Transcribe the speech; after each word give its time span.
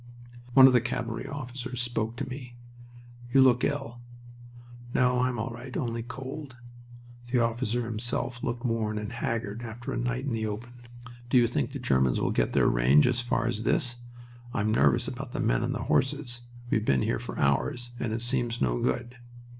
One 0.55 0.65
of 0.65 0.73
the 0.73 0.81
cavalry 0.81 1.27
officers 1.27 1.79
spoke 1.79 2.15
to 2.15 2.27
me. 2.27 2.55
"You 3.31 3.39
look 3.43 3.63
ill." 3.63 4.01
"No, 4.95 5.19
I'm 5.19 5.37
all 5.37 5.51
right. 5.51 5.77
Only 5.77 6.01
cold." 6.01 6.57
The 7.31 7.37
officer 7.37 7.85
himself 7.85 8.41
looked 8.41 8.65
worn 8.65 8.97
and 8.97 9.11
haggard 9.11 9.61
after 9.61 9.93
a 9.93 9.97
night 9.97 10.25
in 10.25 10.31
the 10.33 10.47
open. 10.47 10.73
"Do 11.29 11.37
you 11.37 11.45
think 11.45 11.71
the 11.71 11.77
Germans 11.77 12.19
will 12.19 12.31
get 12.31 12.53
their 12.53 12.67
range 12.67 13.05
as 13.05 13.21
far 13.21 13.45
as 13.45 13.61
this? 13.61 13.97
I'm 14.55 14.71
nervous 14.71 15.07
about 15.07 15.33
the 15.33 15.39
men 15.39 15.61
and 15.61 15.75
the 15.75 15.83
horses. 15.83 16.41
We've 16.71 16.83
been 16.83 17.03
here 17.03 17.19
for 17.19 17.37
hours, 17.37 17.91
and 17.99 18.11
it 18.11 18.23
seems 18.23 18.59
no 18.59 18.81
good." 18.81 19.17